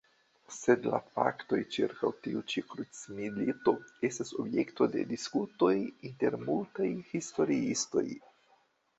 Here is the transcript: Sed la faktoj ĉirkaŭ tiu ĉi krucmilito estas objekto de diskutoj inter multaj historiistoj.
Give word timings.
Sed 0.57 0.85
la 0.91 0.99
faktoj 1.15 1.57
ĉirkaŭ 1.73 2.07
tiu 2.27 2.39
ĉi 2.53 2.63
krucmilito 2.71 3.73
estas 4.09 4.31
objekto 4.43 4.87
de 4.95 5.03
diskutoj 5.11 5.69
inter 6.11 6.39
multaj 6.47 6.89
historiistoj. 7.11 8.05